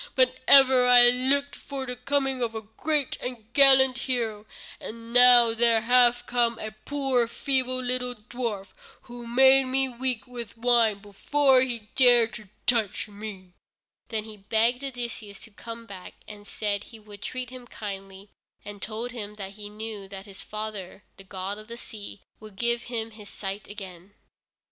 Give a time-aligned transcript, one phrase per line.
[0.15, 4.47] But ever I looked for the coming of a great and gallant hero,
[4.79, 8.69] and now there hath come a poor feeble, little dwarf,
[9.03, 13.53] who made me weak with wine before he dared to touch me."
[14.07, 18.29] Then he begged Odysseus to come back, and said he would treat him kindly,
[18.65, 22.21] and told him that he knew that his own father, the god of the sea,
[22.39, 24.15] would give him his sight again.